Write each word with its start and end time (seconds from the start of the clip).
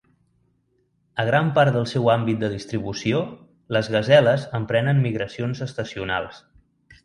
A 1.23 1.25
gran 1.27 1.51
part 1.57 1.73
del 1.75 1.85
seu 1.91 2.09
àmbit 2.15 2.41
de 2.45 2.49
distribució, 2.55 3.21
les 3.77 3.93
gaseles 3.97 4.49
emprenen 4.63 5.07
migracions 5.07 5.65
estacionals. 5.71 6.45